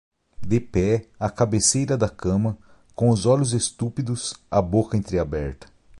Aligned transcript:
De 0.41 0.57
pé, 0.59 1.07
à 1.19 1.29
cabeceira 1.29 1.95
da 1.95 2.09
cama, 2.09 2.57
com 2.95 3.11
os 3.11 3.27
olhos 3.27 3.53
estúpidos, 3.53 4.33
a 4.49 4.59
boca 4.59 4.97
entreaberta 4.97 5.67